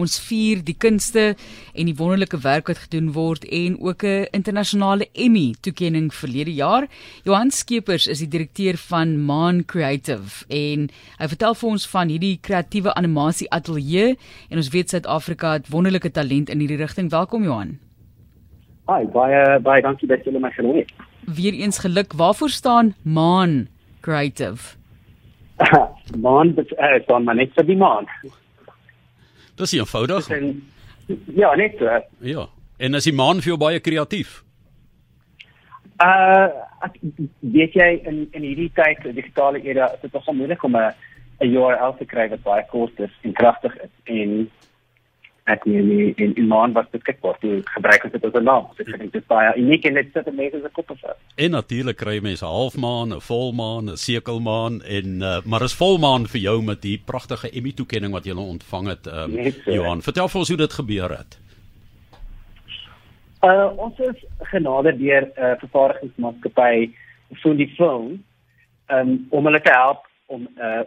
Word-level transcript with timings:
ons 0.00 0.16
vier 0.26 0.62
die 0.64 0.74
kunste 0.74 1.34
en 1.74 1.88
die 1.88 1.96
wonderlike 1.96 2.40
werk 2.44 2.70
wat 2.70 2.80
gedoen 2.86 3.12
word 3.14 3.44
en 3.44 3.76
ook 3.80 4.04
'n 4.04 4.26
internasionale 4.32 5.08
Emmy 5.14 5.54
toekenning 5.60 6.10
verlede 6.14 6.54
jaar. 6.54 6.88
Johan 7.24 7.50
Skeepers 7.50 8.06
is 8.06 8.18
die 8.18 8.28
direkteur 8.28 8.76
van 8.76 9.18
Man 9.18 9.64
Creative 9.64 10.44
en 10.48 10.90
hy 11.18 11.28
vertel 11.28 11.54
vir 11.54 11.68
ons 11.70 11.88
van 11.88 12.08
hierdie 12.08 12.38
kreatiewe 12.40 12.94
animasie 12.94 13.50
ateljee 13.50 14.16
en 14.50 14.56
ons 14.56 14.68
weet 14.68 14.90
Suid-Afrika 14.90 15.52
het 15.52 15.68
wonderlike 15.68 16.10
talent 16.10 16.48
in 16.48 16.58
hierdie 16.58 16.80
rigting. 16.80 17.10
Welkom 17.10 17.44
Johan. 17.44 17.78
Hi, 18.88 19.04
baie 19.06 19.60
baie 19.60 19.82
dankie 19.82 20.08
dat 20.08 20.24
julle 20.24 20.40
my 20.40 20.50
genooi 20.50 20.78
het. 20.78 20.92
Weereens 21.26 21.78
geluk. 21.78 22.12
Waarvoor 22.12 22.50
staan 22.50 22.94
Man 23.02 23.68
Creative? 24.00 24.80
maan 26.26 26.54
dit 26.54 26.72
uh, 26.72 27.02
staan 27.02 27.24
maar 27.24 27.38
net 27.38 27.52
vir 27.54 27.66
die 27.68 27.76
maan. 27.76 28.08
Dis 29.60 29.76
eenvoudig. 29.76 30.30
En, 30.34 30.50
ja, 31.36 31.54
net 31.54 31.76
so. 31.78 32.00
Ja. 32.24 32.46
En 32.80 32.96
is 32.96 33.04
die 33.08 33.14
maan 33.16 33.42
vir 33.44 33.54
jou 33.54 33.60
baie 33.60 33.80
kreatief? 33.84 34.40
Uh 36.00 36.48
ek 36.80 36.94
weet 37.52 37.74
jy 37.76 37.88
in 38.08 38.22
in 38.32 38.44
hierdie 38.46 38.70
tyd, 38.72 39.02
die 39.04 39.12
digitale 39.18 39.60
era, 39.68 39.90
is 39.92 40.00
dit 40.00 40.14
nogal 40.16 40.36
moeilik 40.38 40.62
om 40.64 40.76
'n 40.76 40.94
'n 41.40 41.50
URL 41.52 41.92
te 41.98 42.06
kry 42.08 42.28
wat 42.28 42.42
baie 42.42 42.64
kostes 42.70 43.12
en 43.22 43.32
kragtig 43.32 43.76
is 43.84 43.92
en 44.04 44.50
ek 45.50 45.66
meen 45.66 45.90
in 45.90 46.14
in, 46.16 46.34
in 46.40 46.46
maan 46.48 46.72
wat 46.76 46.90
beskikbaar 46.94 47.38
toe 47.42 47.60
gebruik 47.74 48.02
het 48.02 48.24
as 48.24 48.34
'n 48.38 48.44
naam. 48.44 48.66
So 48.76 48.82
ek 48.82 48.98
dink 48.98 49.12
dit 49.12 49.22
is 49.22 49.28
baie 49.28 49.52
uniek 49.56 49.84
en 49.84 49.94
dit 49.94 50.12
sit 50.12 50.32
mense 50.32 50.60
se 50.62 50.70
koppe 50.72 50.94
vas. 51.00 51.18
En 51.36 51.50
natuurlik 51.50 51.96
kry 51.96 52.20
mense 52.22 52.44
halfmaan, 52.44 53.14
'n 53.14 53.20
volmaan, 53.20 53.90
'n 53.90 53.96
sekelmaan 53.96 54.82
en 54.82 55.06
uh, 55.20 55.40
maar 55.44 55.62
is 55.62 55.74
volmaan 55.74 56.26
vir 56.26 56.40
jou 56.40 56.62
met 56.62 56.82
die 56.82 56.98
pragtige 57.04 57.50
Emmy 57.50 57.72
toekenning 57.72 58.12
wat 58.12 58.24
jy 58.24 58.34
nou 58.34 58.46
ontvang 58.46 58.86
het, 58.86 59.06
um, 59.06 59.34
Net 59.34 59.60
so. 59.64 59.72
Johan. 59.72 60.02
Vertel 60.02 60.28
vir 60.28 60.38
ons 60.38 60.48
hoe 60.48 60.56
dit 60.56 60.72
gebeur 60.72 61.10
het. 61.18 61.38
Uh 63.42 63.68
ons 63.76 63.98
is 63.98 64.24
genade 64.52 64.96
deur 64.96 65.22
'n 65.22 65.42
uh, 65.44 65.54
vervaardigingsmaatskappy 65.58 66.92
vir 67.42 67.54
die 67.54 67.72
film 67.76 68.24
um, 68.90 69.26
om 69.30 69.44
hulle 69.44 69.60
te 69.60 69.72
help 69.72 70.06
om 70.26 70.42
'n 70.42 70.60
uh, 70.60 70.82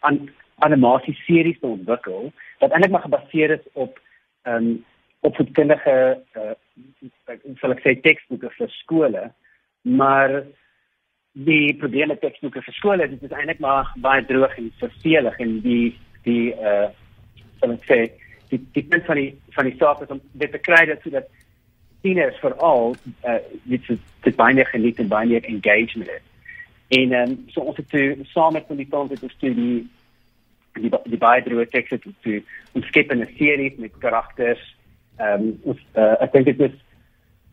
an 0.00 0.30
animasie 0.64 1.14
series 1.24 1.58
te 1.60 1.66
ontwikkel 1.66 2.30
wat 2.60 2.70
eintlik 2.70 2.92
maar 2.94 3.08
gebaseer 3.08 3.56
is 3.58 3.64
op 3.72 4.00
ehm 4.42 4.70
um, 4.70 4.84
opvoedkundige 5.26 5.96
uh 6.36 6.54
sal 7.60 7.74
ek 7.74 7.82
sê 7.84 7.96
teksboeke 8.04 8.50
vir 8.58 8.70
skole 8.80 9.24
maar 10.00 10.42
die 11.48 11.74
probleem 11.80 12.12
met 12.12 12.20
teksboeke 12.20 12.62
vir 12.66 12.76
skole 12.78 13.08
dit 13.08 13.22
is 13.22 13.34
eintlik 13.34 13.60
maar 13.64 13.90
baie 14.04 14.24
droog 14.28 14.54
en 14.60 14.70
vervelig 14.82 15.40
en 15.46 15.58
die 15.64 15.96
die 16.28 16.52
uh 16.54 16.86
sal 17.60 17.74
ek 17.74 17.90
sê 17.90 17.98
die 18.52 18.60
die 18.76 18.86
punt 18.92 19.04
van 19.10 19.20
die 19.20 19.32
van 19.56 19.68
die 19.68 19.76
saak 19.80 20.04
is 20.04 20.14
om 20.14 20.22
dit 20.32 20.52
te 20.52 20.62
kry 20.68 20.84
dat 20.86 21.02
sodat 21.02 21.28
tieners 22.02 22.38
veral 22.44 22.94
uh 23.32 23.40
dit 23.64 23.90
is 23.94 24.00
dit 24.28 24.36
baie 24.36 24.64
geniet 24.72 24.98
en 25.02 25.08
baie 25.08 25.40
engagement 25.40 26.10
het. 26.10 26.24
En 26.88 27.12
ehm 27.12 27.30
um, 27.30 27.36
so 27.50 27.60
ons 27.60 27.76
het 27.76 27.88
toe 27.90 28.16
saam 28.32 28.52
met 28.52 28.68
die 28.68 28.88
tons 28.90 29.10
het 29.10 29.22
ons 29.22 29.38
toe 29.42 29.54
die 30.80 30.92
die 31.12 31.20
baie 31.20 31.42
droë 31.44 31.68
tekste 31.72 31.98
toe 32.02 32.12
toe 32.24 32.40
ons 32.74 32.86
skep 32.90 33.12
'n 33.12 33.26
serie 33.38 33.74
met 33.78 33.98
karakters. 34.00 34.62
Ehm 35.18 35.42
um, 35.42 35.58
ons 35.72 35.80
uh, 35.96 36.16
ek 36.20 36.32
dink 36.32 36.46
dit 36.46 36.60
is 36.68 36.76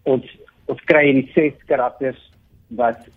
ons 0.03 0.25
ons 0.67 0.81
kry 0.91 1.11
die 1.11 1.29
ses 1.35 1.53
karakters 1.67 2.19
wat 2.69 3.07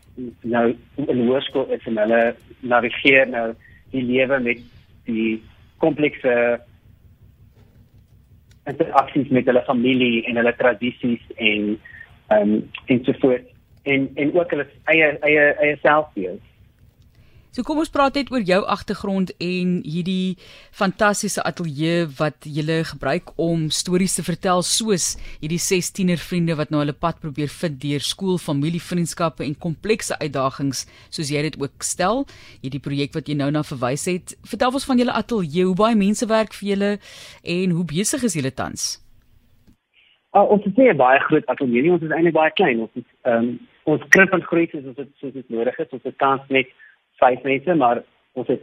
nou 0.42 0.74
in 0.96 1.26
hoërskool 1.26 1.72
is 1.76 1.84
en 1.86 1.98
hulle 1.98 2.22
navigeer 2.60 3.28
nou 3.28 3.54
die 3.92 4.02
lewe 4.02 4.40
met 4.40 4.62
die 5.04 5.42
komplekse 5.78 6.32
interaksies 8.66 9.28
met 9.30 9.46
hulle 9.46 9.62
familie 9.66 10.24
en 10.26 10.40
hulle 10.40 10.56
tradisies 10.62 11.22
en 11.36 11.76
ehm 12.30 12.54
um, 12.54 12.70
en 12.86 13.04
so 13.04 13.12
voort 13.22 13.46
en 13.86 14.10
en 14.14 14.34
ook 14.34 14.50
hulle 14.50 14.66
eie 14.92 15.10
eie 15.28 15.44
eie 15.62 15.76
selfbeeld. 15.82 16.42
So 17.56 17.64
kom 17.64 17.78
ons 17.80 17.88
praat 17.88 18.18
net 18.18 18.28
oor 18.28 18.42
jou 18.44 18.58
agtergrond 18.68 19.30
en 19.40 19.70
hierdie 19.80 20.36
fantastiese 20.76 21.40
ateljee 21.48 22.02
wat 22.18 22.44
jy 22.44 22.82
gebruik 22.84 23.30
om 23.40 23.70
stories 23.72 24.18
te 24.18 24.24
vertel 24.26 24.60
soos 24.60 25.06
hierdie 25.40 25.62
16er 25.64 26.20
vriende 26.20 26.58
wat 26.58 26.68
nou 26.68 26.82
hulle 26.82 26.92
pad 26.92 27.16
probeer 27.22 27.48
vind 27.48 27.78
deur 27.80 28.04
skool, 28.04 28.36
familie, 28.36 28.82
vriendskappe 28.90 29.40
en 29.46 29.56
komplekse 29.56 30.18
uitdagings 30.20 30.84
soos 31.08 31.32
jy 31.32 31.46
dit 31.48 31.56
ook 31.56 31.80
stel. 31.80 32.26
Hierdie 32.60 32.82
projek 32.84 33.16
wat 33.16 33.32
jy 33.32 33.38
nou 33.40 33.48
na 33.48 33.64
verwys 33.64 34.04
het. 34.04 34.36
Vertel 34.44 34.76
ons 34.76 34.88
van 34.92 35.00
julle 35.00 35.16
ateljee, 35.16 35.64
hoe 35.64 35.80
baie 35.80 35.96
mense 35.96 36.28
werk 36.28 36.52
vir 36.60 36.74
julle 36.74 36.94
en 37.56 37.76
hoe 37.78 37.88
besig 37.88 38.28
is 38.28 38.36
julle 38.36 38.52
tans? 38.52 38.98
Uh, 40.36 40.44
ons 40.44 40.60
het 40.60 40.76
'n 40.76 40.96
baie 41.00 41.24
groot 41.24 41.46
ateljee, 41.48 41.88
ons 41.88 42.04
is 42.04 42.12
eintlik 42.12 42.36
baie 42.36 42.52
klein. 42.52 42.84
Ons 42.84 42.92
is 43.00 43.08
ehm 43.24 43.48
um, 43.48 43.58
ons 43.86 44.02
krimp 44.10 44.32
en 44.34 44.42
groei 44.42 44.68
soos 44.68 44.84
dit 44.96 45.08
soos 45.20 45.32
dit 45.32 45.48
nodig 45.48 45.78
is. 45.78 45.88
Ons 45.96 46.04
het 46.04 46.16
kans 46.20 46.42
net 46.48 46.68
vyf 47.20 47.42
mense, 47.42 47.74
maar 47.74 48.02
ons 48.32 48.48
het 48.48 48.62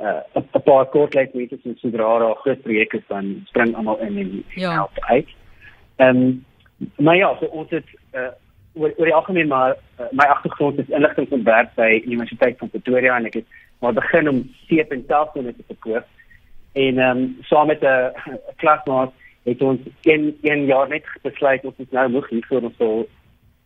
uh, 0.00 0.20
'n 0.34 0.62
paar 0.64 0.86
kortlike 0.86 1.36
mense 1.36 1.58
so 1.62 1.72
sodra 1.76 2.18
daar 2.18 2.34
groot 2.34 2.62
projekte 2.62 2.96
is 2.96 3.06
dan 3.08 3.42
spring 3.46 3.74
almal 3.76 3.98
in 3.98 4.18
en 4.18 4.44
Ja. 4.54 4.72
help 4.72 4.98
uit. 5.00 5.28
Ehm 5.96 6.16
um, 6.16 6.44
maar 6.96 7.16
ja, 7.16 7.36
so 7.40 7.46
ons 7.46 7.70
het 7.70 7.84
uh, 8.14 8.32
oor 8.74 8.92
oor 8.96 9.04
die 9.04 9.14
algemeen 9.14 9.48
maar 9.48 9.76
uh, 10.00 10.06
my 10.10 10.24
agtergrond 10.24 10.78
is 10.78 10.88
inligtingontwerp 10.88 11.74
by 11.74 12.02
Universiteit 12.06 12.58
van 12.58 12.70
Pretoria 12.70 13.16
en 13.16 13.24
ek 13.24 13.34
het 13.34 13.46
maar 13.80 13.92
begin 13.92 14.28
om 14.28 14.50
seep 14.66 14.92
en 14.92 15.04
selfsone 15.06 15.56
te 15.56 15.62
verkoop. 15.66 16.04
En 16.72 16.98
ehm 16.98 17.16
um, 17.16 17.36
saam 17.40 17.66
met 17.66 17.82
'n 17.82 18.12
klasmaat 18.56 19.12
het 19.42 19.62
ons 19.62 19.80
een 20.02 20.38
een 20.42 20.64
jaar 20.64 20.88
net 20.88 21.04
besluit 21.22 21.64
ons 21.64 21.78
is 21.78 21.90
nou 21.90 22.08
moeg 22.08 22.28
hiervoor 22.28 22.62
ons 22.62 22.76
wil 22.76 23.08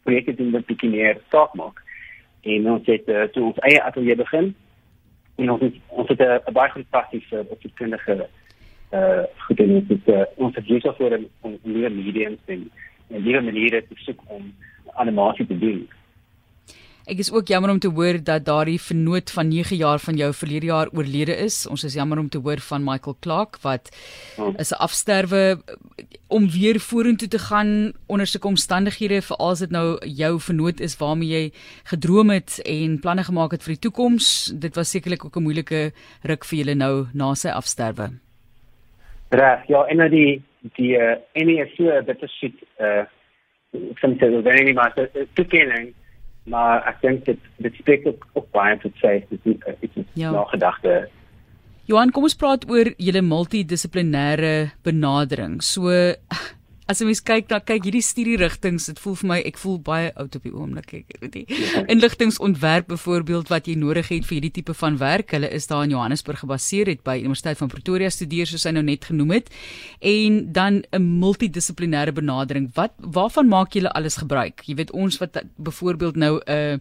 projekte 0.03 0.35
doen 0.35 0.51
wat 0.51 0.67
bietjie 0.67 0.91
meer 0.91 1.19
saak 1.31 1.55
maak 1.55 1.83
en 2.45 2.71
ons 2.71 2.87
het 2.87 3.09
uh, 3.09 3.27
toe 3.33 3.45
ons 3.51 3.61
eie 3.69 3.83
ateljee 3.83 4.17
begin 4.17 4.55
en 5.37 5.51
ons 5.51 5.61
het, 5.61 5.77
ons 5.89 6.09
het 6.09 6.21
'n 6.21 6.53
baie 6.53 6.71
groot 6.71 6.91
passie 6.91 7.23
vir 7.29 7.47
opvoedkundige 7.49 8.29
uh 8.95 9.23
goed 9.47 9.61
en 9.61 9.71
ons 9.79 9.89
het 9.89 10.09
uh, 10.09 10.25
ons 10.37 10.55
het 10.55 10.65
hierso 10.65 10.95
om 10.99 11.27
om 11.41 11.59
nuwe 11.63 11.91
mediums 11.91 12.41
en 12.47 12.71
en 13.11 13.23
nuwe 13.23 13.41
maniere 13.41 13.83
te 13.89 13.95
soek 13.95 14.21
om 14.27 14.55
animasie 14.95 15.47
te 15.47 15.59
doen. 15.59 15.89
Ek 17.05 17.19
is 17.21 17.29
ook 17.29 17.51
jammer 17.53 17.69
om 17.69 17.79
te 17.79 17.91
hoor 17.93 18.17
dat 18.25 18.47
daardie 18.47 18.81
vernoot 18.81 19.29
van 19.31 19.49
9 19.53 19.77
jaar 19.77 20.01
van 20.01 20.17
jou 20.17 20.31
verlede 20.33 20.67
jaar 20.71 20.89
oorlede 20.97 21.35
is. 21.37 21.67
Ons 21.69 21.85
is 21.85 21.95
jammer 21.95 22.19
om 22.19 22.29
te 22.33 22.41
hoor 22.41 22.63
van 22.65 22.85
Michael 22.85 23.17
Clark 23.21 23.59
wat 23.61 23.91
Hmm. 24.37 24.55
is 24.57 24.73
'n 24.73 24.81
afsterwe 24.81 25.59
om 26.29 26.51
weer 26.51 26.81
vorentoe 26.81 27.29
te 27.29 27.39
gaan 27.39 27.93
onder 28.07 28.27
sulke 28.27 28.49
omstandighede 28.49 29.23
veral 29.23 29.51
as 29.51 29.59
dit 29.59 29.71
nou 29.71 29.99
jou 30.07 30.41
vernoot 30.41 30.81
is 30.81 30.97
waarmee 30.97 31.29
jy 31.29 31.53
gedroom 31.85 32.31
het 32.31 32.61
en 32.65 33.01
planne 33.01 33.25
gemaak 33.25 33.51
het 33.51 33.63
vir 33.63 33.75
die 33.75 33.89
toekoms. 33.89 34.53
Dit 34.55 34.75
was 34.75 34.91
sekerlik 34.91 35.25
ook 35.25 35.37
'n 35.37 35.43
moeilike 35.43 35.93
ruk 36.23 36.45
vir 36.45 36.59
julle 36.59 36.75
nou 36.75 37.07
na 37.13 37.35
sy 37.35 37.49
afsterwe. 37.49 38.11
Reg, 39.29 39.67
ja, 39.69 39.85
en 39.85 39.97
nou 39.97 40.09
die 40.09 40.43
die 40.77 40.97
uh, 40.97 41.17
is 41.35 41.77
so 41.77 42.03
dit 42.03 42.23
is 42.23 42.39
shit 42.41 42.55
uh 42.81 43.05
soms 44.01 44.23
is 44.23 44.45
dit 44.45 44.65
nie 44.65 44.73
maar 44.73 44.95
te 45.35 45.45
kenning 45.45 45.95
maar 46.45 46.83
ek 46.91 47.01
dink 47.01 47.25
dit 47.25 47.41
dit 47.65 47.75
spreek 47.81 48.07
ook 48.07 48.27
op 48.33 48.49
baie 48.53 48.77
tot 48.83 48.93
sê 49.03 49.21
dit 49.31 49.41
is 49.55 49.61
dit 49.81 49.91
is 49.97 50.05
Ja. 50.15 50.31
nagedagte 50.31 51.09
Johan, 51.85 52.11
kom 52.17 52.25
ons 52.25 52.37
praat 52.41 52.63
oor 52.73 52.89
julle 52.97 53.21
multidissiplinêre 53.21 54.71
benadering. 54.89 55.59
So 55.61 55.91
as 56.87 57.01
'n 57.01 57.07
mens 57.07 57.23
kyk 57.23 57.49
na 57.49 57.59
kyk 57.61 57.85
hierdie 57.85 58.03
studie 58.03 58.37
rigtings, 58.37 58.87
dit 58.87 58.99
voel 58.99 59.15
vir 59.17 59.29
my 59.29 59.39
ek 59.41 59.57
voel 59.59 59.79
baie 59.79 60.13
oud 60.15 60.37
op 60.37 60.43
die 60.43 60.53
oomblik. 60.53 60.93
Ek 60.95 61.21
weet 61.21 61.33
die 61.33 61.47
inligtingontwerp 61.89 62.89
byvoorbeeld 62.89 63.49
wat 63.49 63.67
jy 63.67 63.75
nodig 63.75 64.09
het 64.09 64.27
vir 64.27 64.37
hierdie 64.37 64.53
tipe 64.61 64.75
van 64.75 64.99
werk. 64.99 65.31
Hulle 65.31 65.49
is 65.49 65.67
daar 65.67 65.85
in 65.85 65.91
Johannesburg 65.91 66.39
gebaseer 66.45 66.87
het 66.87 67.03
by 67.03 67.17
Universiteit 67.19 67.59
van 67.59 67.69
Pretoria 67.69 68.11
studeer 68.11 68.47
soos 68.47 68.65
hy 68.65 68.75
nou 68.77 68.85
net 68.85 69.05
genoem 69.05 69.31
het. 69.31 69.51
En 70.01 70.53
dan 70.53 70.85
'n 70.93 71.03
multidissiplinêre 71.21 72.13
benadering. 72.13 72.71
Wat 72.75 72.93
waarvan 72.99 73.49
maak 73.49 73.73
julle 73.73 73.93
alles 73.93 74.17
gebruik? 74.17 74.61
Jy 74.67 74.75
weet 74.75 74.93
ons 74.93 75.19
wat 75.19 75.43
byvoorbeeld 75.57 76.17
nou 76.17 76.41
'n 76.45 76.53
uh, 76.53 76.79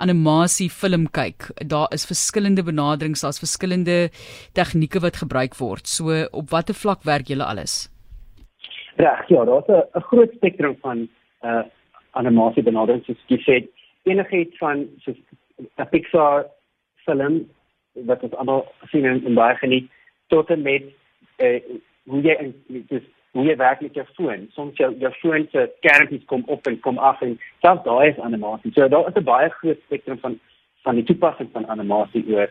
animasie 0.00 0.70
film 0.70 1.10
kyk. 1.10 1.50
Daar 1.66 1.88
is 1.92 2.06
verskillende 2.08 2.62
benaderings, 2.62 3.20
daar's 3.20 3.38
verskillende 3.38 4.10
tegnieke 4.52 5.00
wat 5.00 5.16
gebruik 5.16 5.56
word. 5.56 5.88
So 5.88 6.26
op 6.30 6.50
watter 6.50 6.74
vlak 6.74 7.02
werk 7.02 7.28
julle 7.28 7.44
alles? 7.44 7.88
Reg, 8.96 9.28
ja, 9.28 9.44
daar's 9.44 9.66
'n 9.68 10.00
groot 10.00 10.32
spektrum 10.32 10.76
van 10.80 11.08
uh 11.42 11.62
animasie 12.10 12.62
benaderings 12.62 13.06
soos 13.06 13.22
jy 13.26 13.38
sê. 13.38 13.68
Enigiets 14.02 14.58
van 14.58 14.88
soos 14.98 15.16
'n 15.78 15.88
Pixar 15.90 16.46
film 17.04 17.50
wat 17.92 18.22
ons 18.22 18.34
almal 18.34 18.66
sien 18.90 19.04
en, 19.04 19.24
en 19.26 19.34
baie 19.34 19.56
geniet 19.56 19.90
tot 20.26 20.50
en 20.50 20.62
met 20.62 20.82
uh 21.38 21.60
hoe 22.04 22.20
jy 22.22 22.36
in 22.40 22.54
dis 22.88 23.02
hoe 23.32 23.44
jy 23.46 23.56
werk 23.56 23.80
met 23.80 23.94
jou 23.94 24.06
foon. 24.16 24.48
Soms 24.52 24.76
jou 24.76 24.94
jou 24.98 25.12
foon 25.12 25.48
se 25.52 25.68
skermpies 25.76 26.24
kom 26.24 26.42
op 26.46 26.66
en 26.66 26.80
kom 26.80 26.98
af 26.98 27.20
en 27.22 27.38
selfs 27.60 27.84
daai 27.84 28.08
is 28.10 28.18
animasie. 28.18 28.72
So 28.72 28.88
daar 28.88 29.08
is 29.08 29.14
'n 29.14 29.24
baie 29.24 29.48
groot 29.48 29.78
spektrum 29.84 30.18
van 30.18 30.40
van 30.82 30.94
die 30.94 31.04
toepassing 31.04 31.48
van 31.52 31.68
animasie 31.68 32.24
oor 32.34 32.48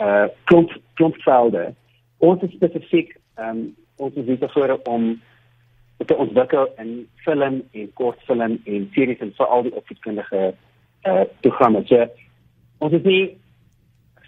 uh 0.00 0.26
klomp 0.44 0.70
klompvelde. 0.94 1.74
Ons 2.18 2.42
is 2.42 2.52
spesifiek 2.52 3.16
ehm 3.34 3.48
um, 3.48 3.76
ons 3.96 4.14
is 4.14 4.26
hier 4.26 4.48
voor 4.48 4.80
om 4.84 5.20
te 6.06 6.16
ontwikkel 6.16 6.72
in 6.78 7.08
film 7.24 7.62
en 7.72 7.92
kortfilm 7.94 8.58
en 8.64 8.90
series 8.94 9.20
en 9.20 9.32
vir 9.36 9.46
al 9.46 9.62
die 9.62 9.74
opvoedkundige 9.74 10.54
uh 11.04 11.24
programme. 11.40 11.84
So 11.88 12.06
ons 12.78 12.92
is 12.92 13.04
nie 13.04 13.22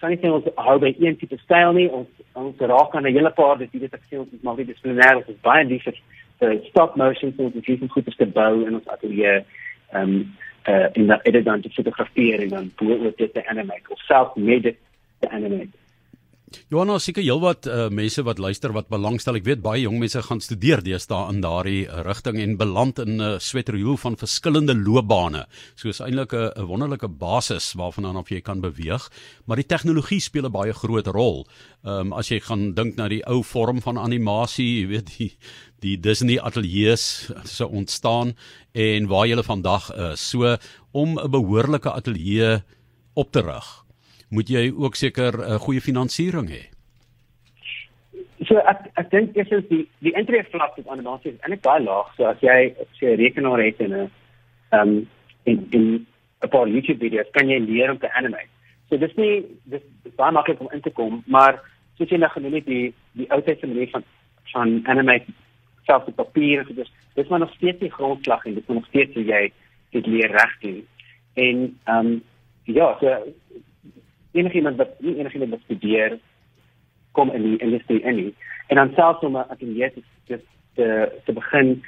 sien 0.02 0.19
jy 0.19 0.30
ons 0.34 0.48
hou 0.66 0.78
by 0.82 0.92
een 0.98 1.16
tipe 1.20 1.38
styl 1.44 1.72
nie. 1.76 1.88
Ons 1.88 2.08
ons 2.38 2.64
raak 2.72 2.94
aan 2.96 3.06
'n 3.06 3.14
hele 3.16 3.30
paar 3.30 3.58
dit 3.58 3.70
ek 3.82 4.00
sê 4.10 4.19
ons 4.19 4.32
is 4.32 4.42
multidissiplinêr, 4.42 5.16
ons 5.16 5.28
is 5.28 5.40
baie 5.42 5.64
lief 5.64 5.84
vir 6.40 6.60
stop 6.69 6.96
motion 6.96 7.32
so 7.36 7.44
ons 7.44 7.54
het 7.54 7.90
goed 7.90 8.16
te 8.16 8.26
bou 8.26 8.66
in 8.66 8.75
ons 8.75 8.88
ateljee. 8.88 9.44
Ehm 9.92 10.02
um, 10.02 10.32
uh 10.68 10.88
in 10.92 11.06
dat 11.06 11.25
dit 11.25 11.44
dan 11.44 11.60
te 11.60 11.70
fotografeer 11.70 12.42
en 12.42 12.48
dan 12.48 12.72
bo 12.76 13.12
dit 13.16 13.34
te 13.34 13.46
animate 13.46 13.88
of 13.88 13.98
self 13.98 14.36
made 14.36 14.75
te 15.20 15.28
animate. 15.28 15.81
Johanna, 16.72 16.99
seker 17.02 17.22
heelwat 17.25 17.66
uh, 17.66 17.88
mense 17.93 18.22
wat 18.26 18.40
luister 18.43 18.72
wat 18.76 18.88
belangstel. 18.93 19.37
Ek 19.38 19.46
weet 19.46 19.62
baie 19.64 19.82
jong 19.84 19.99
mense 20.00 20.22
gaan 20.26 20.40
studeer 20.43 20.82
deesdae 20.84 21.31
in 21.32 21.40
daardie 21.44 21.84
rigting 22.06 22.40
en 22.43 22.56
beland 22.60 22.99
in 23.02 23.16
'n 23.16 23.20
uh, 23.20 23.38
sweterwiel 23.38 23.96
van 23.96 24.16
verskillende 24.16 24.75
loopbane. 24.75 25.46
So 25.75 25.88
is 25.88 26.00
eintlik 26.00 26.32
'n 26.32 26.66
wonderlike 26.66 27.08
basis 27.08 27.72
waarvan 27.75 28.04
dan 28.04 28.16
of 28.16 28.31
jy 28.31 28.40
kan 28.40 28.60
beweeg, 28.60 29.10
maar 29.46 29.56
die 29.56 29.66
tegnologie 29.66 30.20
speel 30.20 30.46
'n 30.46 30.52
baie 30.52 30.72
groot 30.72 31.06
rol. 31.06 31.46
Ehm 31.84 32.12
um, 32.12 32.12
as 32.12 32.28
jy 32.28 32.40
gaan 32.40 32.75
dink 32.75 32.96
na 32.96 33.08
die 33.08 33.22
ou 33.26 33.43
vorm 33.43 33.81
van 33.81 33.99
animasie, 33.99 34.81
jy 34.81 34.87
weet 34.88 35.19
die 35.19 35.32
die 35.81 35.96
Disney 35.96 36.38
ateljee's 36.38 37.31
se 37.56 37.66
ontstaan 37.66 38.37
en 38.72 39.06
waar 39.06 39.26
jy 39.26 39.43
vandag 39.43 39.90
is. 40.12 40.31
So 40.31 40.56
om 40.93 41.19
'n 41.19 41.31
behoorlike 41.31 41.90
ateljee 41.90 42.62
op 43.14 43.32
te 43.32 43.40
rig 43.40 43.82
moet 44.32 44.49
jy 44.49 44.70
ook 44.73 44.94
seker 44.96 45.32
'n 45.38 45.52
uh, 45.52 45.58
goeie 45.61 45.81
finansiering 45.81 46.49
hê. 46.49 46.62
So 48.49 48.56
ek 48.56 48.88
ek 49.00 49.11
dink 49.11 49.34
dis 49.34 49.50
is 49.50 49.64
die 49.69 49.84
die 50.00 50.14
entry 50.19 50.40
vlak 50.50 50.79
op 50.79 50.88
animasie 50.90 51.32
is 51.32 51.40
eintlik 51.40 51.62
baie 51.62 51.82
laag. 51.82 52.08
So 52.17 52.25
as 52.25 52.40
jy 52.40 52.75
sê 52.99 53.12
'n 53.12 53.20
rekenaar 53.20 53.61
het 53.61 53.81
en 53.81 53.93
'n 53.93 54.11
ehm 54.73 55.06
in 55.44 55.67
in 55.70 56.06
'n 56.43 56.49
paar 56.49 56.69
YouTube 56.69 56.99
video's 56.99 57.31
kan 57.32 57.49
jy 57.49 57.58
leer 57.58 57.90
om 57.90 57.99
te 57.99 58.14
animate. 58.14 58.50
So 58.88 58.96
dis 58.96 59.14
nie 59.17 59.44
dis 59.64 59.84
baie 60.17 60.32
maklik 60.32 60.61
om 60.61 60.73
in 60.73 60.81
te 60.81 60.90
kom, 60.90 61.23
maar 61.26 61.61
soos 61.99 62.11
jy 62.11 62.19
nou 62.19 62.31
genoem 62.31 62.55
het 62.55 62.67
die 62.67 62.94
die 63.12 63.31
oudheidse 63.31 63.67
manier 63.67 63.88
van 63.90 64.05
van 64.52 64.81
animate 64.85 65.32
selfs 65.87 66.08
op 66.08 66.17
papier 66.17 66.64
so 66.67 66.75
dis 66.75 66.93
dis 67.14 67.28
maar 67.28 67.38
nog 67.38 67.55
steeds 67.55 67.78
die 67.78 67.93
grondslag 67.93 68.44
en 68.44 68.55
dit 68.55 68.69
moet 68.69 68.76
nog 68.76 68.87
steeds 68.87 69.14
jy 69.14 69.52
dit 69.90 70.06
leer 70.06 70.31
reg 70.31 70.58
doen. 70.61 70.87
En 71.35 71.78
ehm 71.85 72.06
um, 72.06 72.23
ja, 72.64 72.96
so 73.00 73.06
enigiemand 74.32 74.76
wat 74.76 75.00
nie 75.00 75.17
enigiemand 75.17 75.50
wat 75.50 75.61
studeer 75.64 76.19
kom 77.12 77.31
in 77.31 77.43
die 77.43 77.58
industrie 77.58 78.00
in 78.02 78.14
nie. 78.17 78.34
En 78.67 78.76
dan 78.76 78.93
selfs 78.94 79.20
om 79.20 79.37
'n 79.37 79.49
atelier 79.49 79.93
te 79.93 80.02
te 80.26 80.40
te, 80.75 81.12
te 81.25 81.32
begin 81.32 81.82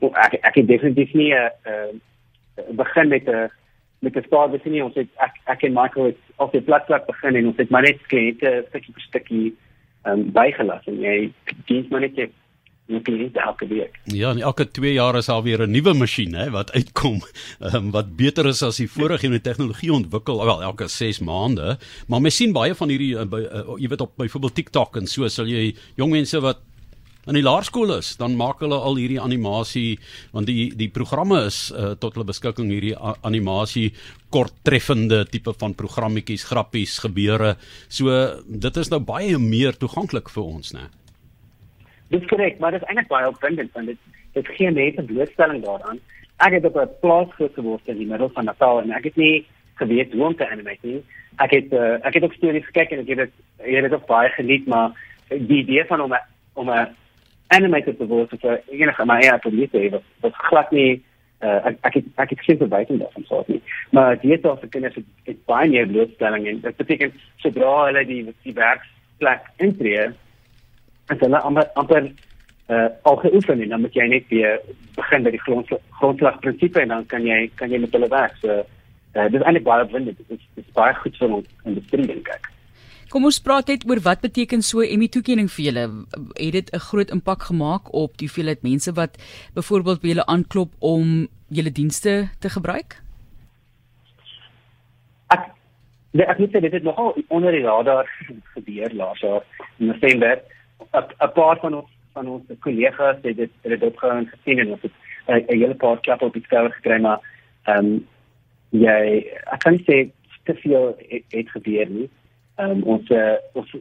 ek 0.00 0.34
ek 0.40 0.54
het 0.54 0.66
definitief 0.66 1.12
nie 1.12 1.34
'n 1.34 1.50
uh, 1.66 1.92
begin 2.76 3.08
met 3.08 3.28
'n 3.28 3.50
met 3.98 4.16
'n 4.16 4.24
start 4.26 4.52
dis 4.52 4.64
nie 4.64 4.84
ons 4.84 4.94
het 4.94 5.08
ek 5.16 5.34
ek 5.44 5.62
en 5.62 5.72
Michael 5.72 6.06
het 6.06 6.18
op 6.36 6.52
die 6.52 6.60
platform 6.60 7.02
begin 7.06 7.36
en 7.36 7.46
ons 7.46 7.56
het 7.56 7.70
maar 7.70 7.82
net 7.82 8.06
kliënte 8.06 8.64
stukkie 8.68 8.92
vir 8.92 9.02
stukkie 9.02 9.56
um, 10.04 10.32
bygelas 10.32 10.86
en 10.86 11.00
jy 11.00 11.32
dien 11.66 11.86
maar 11.90 12.00
net 12.00 12.30
nuutlik 12.88 13.36
elke 13.36 13.66
week. 13.68 13.98
Ja, 14.04 14.30
en 14.32 14.40
elke 14.40 14.64
2 14.70 14.92
jaar 14.96 15.16
is 15.16 15.28
daar 15.28 15.42
weer 15.42 15.62
'n 15.66 15.70
nuwe 15.70 15.94
masjien 15.94 16.34
hè 16.34 16.50
wat 16.50 16.72
uitkom 16.72 17.20
um, 17.60 17.90
wat 17.96 18.16
beter 18.16 18.46
is 18.46 18.62
as 18.62 18.76
die 18.76 18.90
vorige 18.90 19.26
en 19.26 19.36
die 19.36 19.40
tegnologie 19.40 19.92
ontwikkel 19.92 20.44
wel 20.44 20.62
elke 20.62 20.88
6 20.88 21.18
maande. 21.18 21.78
Maar 22.06 22.20
mens 22.20 22.36
sien 22.36 22.52
baie 22.52 22.74
van 22.74 22.88
hierdie 22.88 23.14
uh, 23.14 23.22
uh, 23.22 23.76
jy 23.78 23.88
weet 23.88 24.00
op 24.00 24.16
byvoorbeeld 24.16 24.54
TikTok 24.54 24.96
en 24.96 25.06
so 25.06 25.28
sal 25.28 25.46
jy 25.46 25.74
jong 25.96 26.10
mense 26.10 26.40
wat 26.40 26.64
in 27.28 27.36
die 27.36 27.44
laerskool 27.44 27.92
is, 27.98 28.14
dan 28.16 28.36
maak 28.40 28.62
hulle 28.64 28.76
al 28.76 28.96
hierdie 28.96 29.20
animasie 29.20 29.98
want 30.32 30.48
die 30.48 30.70
die 30.76 30.88
programme 30.88 31.42
is 31.44 31.68
uh, 31.74 31.92
tot 32.00 32.16
hulle 32.16 32.24
beskikking 32.24 32.70
hierdie 32.72 32.96
animasie 32.96 33.92
kort 34.32 34.54
treffende 34.64 35.24
tipe 35.28 35.52
van 35.60 35.74
programmetjies, 35.76 36.46
grappies, 36.48 36.98
gebeure. 37.04 37.56
So 37.88 38.16
dit 38.48 38.76
is 38.76 38.88
nou 38.88 39.00
baie 39.00 39.38
meer 39.38 39.76
toeganklik 39.76 40.32
vir 40.32 40.44
ons, 40.44 40.72
né? 40.72 40.88
Dis 42.08 42.26
korrek, 42.26 42.58
maar 42.58 42.70
dit 42.70 42.82
is 42.82 42.88
eintlik 42.88 43.08
baie 43.08 43.28
opwindend 43.28 43.72
want 43.72 43.86
dit 43.86 43.98
dit 44.32 44.48
gee 44.56 44.70
'n 44.70 45.06
blootstelling 45.06 45.64
daaraan. 45.64 45.98
Ek 46.36 46.52
het 46.52 46.64
op 46.64 46.76
'n 46.76 46.88
plaas 47.00 47.28
groot 47.34 47.54
geword 47.54 47.88
in 47.88 47.98
die 47.98 48.06
middel 48.06 48.30
van 48.34 48.44
Natal 48.44 48.80
en 48.80 48.90
ek 48.90 49.04
het 49.04 49.16
nie 49.16 49.46
geweet 49.74 50.12
hoe 50.12 50.24
om 50.24 50.36
te 50.36 50.50
animate 50.50 50.86
nie. 50.86 51.02
Ek 51.36 51.50
het 51.50 51.72
uh, 51.72 52.06
ek 52.06 52.14
het 52.14 52.22
ook 52.22 52.32
stories 52.32 52.66
gekyk 52.66 52.90
en 52.90 52.98
ek 52.98 53.08
het 53.08 53.16
dit 53.16 53.32
ek 53.58 53.82
het 53.82 53.90
dit 53.90 54.06
baie 54.06 54.28
geniet, 54.28 54.66
maar 54.66 54.90
die 55.28 55.62
idee 55.62 55.84
van 55.84 56.00
om 56.00 56.14
om 56.54 56.70
'n 56.70 56.88
animator 57.46 57.96
te 57.96 58.06
word 58.06 58.30
vir 58.40 58.62
enige 58.70 59.04
ja, 59.22 59.38
tot 59.38 59.52
nie 59.52 59.68
te 59.68 60.00
wat 60.20 60.34
glad 60.34 60.70
nie 60.70 61.02
uh, 61.42 61.66
ek 61.66 61.76
ek 61.80 61.94
het, 61.94 62.04
ek 62.16 62.30
het 62.30 62.40
geen 62.40 62.58
verwyting 62.58 62.98
daarvan 63.00 63.24
gehad 63.26 63.48
nie. 63.48 63.62
Maar 63.90 64.20
die 64.20 64.32
het 64.32 64.46
ook 64.46 64.60
gekenne 64.60 64.90
vir 64.90 65.02
dit 65.24 65.44
baie 65.44 65.68
meer 65.68 65.86
blootstelling 65.86 66.46
en 66.46 66.60
dit 66.60 66.76
beteken 66.76 67.12
sodra 67.36 67.84
hulle 67.84 68.04
die 68.06 68.22
die 68.42 68.54
werksplek 68.54 69.46
intree 69.56 70.08
as 71.08 71.20
hulle 71.24 71.40
amper 71.50 71.70
amper 71.74 72.10
uh, 72.68 72.88
al 73.02 73.16
geoefen 73.24 73.62
en 73.64 73.68
dan 73.74 73.80
moet 73.80 73.96
jy 73.96 74.08
net 74.08 74.28
weer 74.32 74.60
begin 74.96 75.24
by 75.24 75.32
die 75.34 75.42
grondslag 75.46 75.80
grondslagprinsipe 76.00 76.82
en 76.82 76.94
dan 76.94 77.06
kan 77.06 77.26
jy 77.26 77.40
kan 77.56 77.72
jy 77.72 77.80
met 77.82 77.96
hulle 77.96 78.10
werk. 78.12 78.36
So 78.42 78.60
uh, 78.60 79.26
dis 79.32 79.42
eintlik 79.42 79.66
baie 79.66 79.88
wonderlik. 79.88 80.20
Dit 80.28 80.38
is 80.38 80.64
is 80.64 80.70
baie 80.76 80.94
goed 81.02 81.16
vir 81.20 81.40
ons 81.40 81.50
in 81.64 81.78
die 81.78 81.84
string 81.88 82.08
dink 82.10 82.30
ek. 82.34 82.52
Kom 83.08 83.24
ons 83.24 83.38
praat 83.40 83.70
net 83.72 83.86
oor 83.88 84.02
wat 84.04 84.20
beteken 84.20 84.60
so 84.60 84.84
Emmy 84.84 85.06
toekenning 85.08 85.48
vir 85.48 85.64
julle. 85.70 85.84
Het 86.36 86.52
dit 86.52 86.68
'n 86.74 86.84
groot 86.90 87.10
impak 87.10 87.48
gemaak 87.48 87.88
op 87.94 88.18
die 88.20 88.28
hoeveelheid 88.28 88.62
mense 88.62 88.92
wat 88.92 89.16
byvoorbeeld 89.54 90.00
by 90.02 90.08
julle 90.08 90.26
aanklop 90.26 90.72
om 90.78 91.28
julle 91.48 91.72
dienste 91.72 92.28
te 92.38 92.48
gebruik? 92.48 93.00
Ek 95.32 95.48
nee, 96.12 96.26
ek 96.26 96.38
moet 96.38 96.52
sê 96.52 96.60
dit 96.60 96.72
het 96.72 96.82
nogal 96.82 97.16
onder 97.28 97.52
die 97.52 97.64
radar 97.64 98.04
gebeur 98.52 98.92
laas 98.92 99.20
jaar 99.20 99.42
in 99.78 99.86
November. 99.86 100.42
'n 100.80 101.32
paar 101.34 101.58
van 101.60 101.74
ons 101.74 101.90
van 102.12 102.28
ons 102.28 102.44
kollegas 102.60 103.16
het 103.22 103.36
dit 103.36 103.50
het 103.62 103.70
dit 103.70 103.82
opgehou 103.82 104.18
en 104.18 104.26
gesien 104.26 104.58
en 104.58 104.70
ons 104.70 104.82
het 104.82 104.92
'n 105.28 105.58
hele 105.58 105.74
paar 105.74 106.00
klap 106.00 106.22
op 106.22 106.32
die 106.32 106.42
skouer 106.42 106.72
gekry 106.72 107.00
maar 107.00 107.20
ehm 107.64 107.84
um, 107.84 108.06
jy 108.70 109.26
ek 109.52 109.60
kan 109.64 109.78
sê 109.88 110.10
te 110.44 110.54
veel 110.54 110.96
het, 111.08 111.24
het 111.28 111.50
gebeur 111.50 111.88
nie. 111.88 112.08
Ehm 112.56 112.70
um, 112.70 112.82
ons 112.82 113.10
uh, 113.10 113.36
ons 113.52 113.74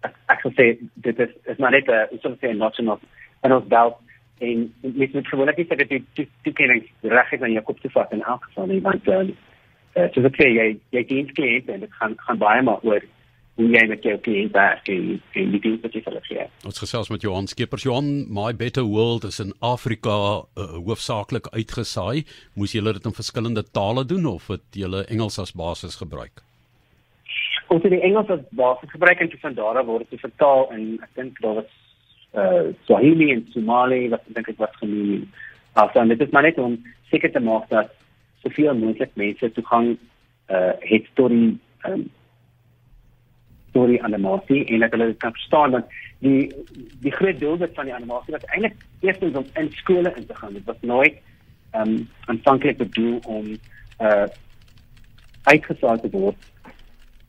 ek, 0.00 0.14
ek 0.26 0.40
sou 0.40 0.52
sê 0.52 0.66
dit 0.94 1.18
is 1.18 1.32
is 1.44 1.58
maar 1.58 1.70
net 1.70 1.88
'n 1.88 2.18
so 2.22 2.28
'n 2.28 2.56
national 2.56 3.00
en 3.42 3.52
ons 3.52 3.66
bel 3.66 3.96
en 4.38 4.74
met 4.80 5.12
met 5.12 5.28
gewoonlik 5.28 5.58
is 5.58 5.68
dit 5.68 5.88
die 5.88 6.28
toekenning 6.42 6.82
reg 7.00 7.32
is 7.32 7.42
aan 7.42 7.52
jou 7.52 7.64
kop 7.64 7.80
te 7.80 7.90
vat 7.90 8.12
in 8.12 8.22
elk 8.22 8.44
geval 8.44 8.66
nie 8.66 8.80
want 8.80 9.08
uh, 9.08 9.22
uh, 9.96 10.08
soos 10.12 10.24
ek 10.30 10.40
sê 10.40 10.48
jy 10.48 10.66
jy 10.90 11.04
dien 11.10 11.28
kliënte 11.32 11.72
en 11.72 11.80
dit 11.80 11.92
gaan 12.00 12.14
gaan 12.26 12.38
baie 12.38 12.62
maar 12.62 12.82
oor 12.82 13.02
hoe 13.54 13.68
jy 13.70 13.82
met 13.86 14.02
jou 14.02 14.14
kliënt 14.18 14.54
werk 14.54 14.88
en 14.90 15.20
en 15.38 15.52
die 15.54 15.60
dienste 15.62 15.86
wat 15.86 15.94
jy 15.94 16.02
hulle 16.08 16.22
gee. 16.26 16.46
Ons 16.66 16.80
gesels 16.82 17.10
met 17.12 17.22
Johan 17.22 17.46
Skeepers. 17.50 17.84
Johan, 17.86 18.08
My 18.26 18.50
Better 18.58 18.86
World 18.88 19.26
is 19.28 19.38
in 19.42 19.52
Afrika 19.62 20.16
uh, 20.42 20.64
hoofsaaklik 20.74 21.46
uitgesaai. 21.54 22.24
Moes 22.58 22.74
julle 22.74 22.96
dit 22.96 23.06
in 23.06 23.14
verskillende 23.14 23.62
tale 23.70 24.04
doen 24.10 24.26
of 24.26 24.48
het 24.50 24.66
julle 24.74 25.04
Engels 25.06 25.38
as 25.38 25.54
basis 25.54 26.00
gebruik? 26.02 26.42
Ons 27.70 27.86
het 27.86 27.94
die 27.94 28.02
Engels 28.02 28.32
as 28.34 28.42
basis 28.50 28.90
gebruik 28.90 29.22
en 29.22 29.30
van 29.46 29.54
daar 29.54 29.78
af 29.78 29.86
word 29.86 30.10
dit 30.10 30.20
vertaal 30.20 30.66
en 30.74 30.84
ek 31.06 31.14
dink 31.20 31.40
daar 31.44 31.62
was 31.62 31.70
uh 32.34 32.74
Swahili 32.88 33.30
en 33.36 33.46
Somali 33.54 34.08
wat 34.10 34.26
ek 34.26 34.34
dink 34.34 34.50
ek 34.50 34.58
wat 34.58 34.74
genoem. 34.82 35.28
Afdan 35.78 36.10
dit 36.10 36.20
is 36.20 36.34
maar 36.34 36.42
net 36.42 36.58
om 36.58 36.74
seker 37.12 37.30
te 37.30 37.42
maak 37.42 37.70
dat 37.70 37.94
soveel 38.42 38.74
moontlik 38.74 39.14
mense 39.14 39.52
toegang 39.54 39.94
uh 40.50 40.74
het 40.90 41.06
tot 41.14 41.30
die 41.30 41.54
um, 41.86 42.08
storie 43.74 44.02
animasie 44.06 44.64
en 44.64 44.84
dat 44.84 44.90
hulle 44.94 45.14
kan 45.14 45.32
verstaan 45.32 45.70
dat 45.74 45.94
die 46.22 46.54
die 47.02 47.12
groot 47.12 47.40
doelwit 47.40 47.74
van 47.74 47.90
die 47.90 47.94
animasie 47.94 48.34
was 48.36 48.46
eintlik 48.54 48.76
eerstens 49.00 49.36
om 49.40 49.46
in 49.54 49.70
skole 49.72 50.12
in 50.16 50.26
te 50.26 50.34
gaan. 50.34 50.54
Dit 50.54 50.64
was 50.64 50.80
nooit 50.80 51.18
ehm 51.74 51.88
um, 51.88 52.08
aanvanklik 52.30 52.76
bedoel 52.78 53.18
om 53.26 53.56
uh 54.00 54.26
uitgesaai 55.44 56.00
te 56.00 56.10
word 56.10 56.46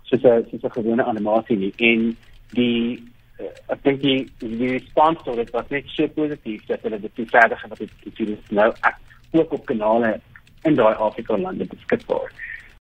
soos 0.03 0.23
'n 0.23 0.45
soos 0.49 0.63
'n 0.63 0.77
gewone 0.77 1.03
animasie 1.03 1.57
nie. 1.57 1.73
En 1.77 2.17
die 2.53 3.03
uh, 3.39 3.73
ek 3.73 3.83
dink 3.83 4.01
die 4.01 4.19
die 4.37 4.71
respons 4.77 5.23
tot 5.23 5.41
dit 5.41 5.49
was 5.49 5.67
net 5.69 5.89
so 5.97 6.07
positief 6.07 6.65
dat 6.65 6.81
hulle 6.81 6.99
dit 6.99 7.25
verder 7.25 7.57
gaan 7.57 7.69
wat 7.69 7.79
dit 7.79 8.51
nou 8.51 8.73
ook 9.31 9.53
op 9.53 9.65
kanale 9.65 10.19
in 10.63 10.75
daai 10.75 10.95
Afrika 10.95 11.37
lande 11.37 11.65
beskikbaar. 11.65 12.31